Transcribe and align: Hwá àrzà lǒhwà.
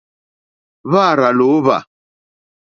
Hwá 0.87 1.01
àrzà 1.11 1.29
lǒhwà. 1.37 1.77